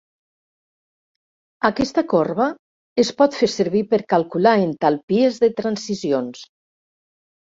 Aquesta 1.67 2.03
corba 2.13 2.47
es 3.03 3.11
pot 3.19 3.37
fer 3.41 3.49
servir 3.55 3.83
per 3.91 3.99
calcular 4.13 4.55
entalpies 4.63 5.39
de 5.45 5.51
transicions. 5.61 6.43